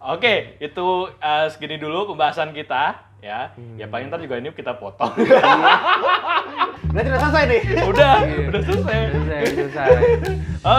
[0.00, 0.86] Oke, itu
[1.20, 3.52] eh, segini dulu pembahasan kita ya.
[3.76, 5.12] Ya paling ntar juga ini kita potong.
[6.90, 7.62] Udah tidak selesai nih.
[7.86, 8.14] udah,
[8.50, 8.98] udah selesai.
[9.14, 9.88] Selesai, selesai.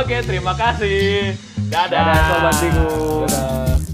[0.04, 1.32] Oke, terima kasih.
[1.72, 2.04] Dadah.
[2.04, 3.24] Dadah sobat Bingung.
[3.32, 3.91] Dadah.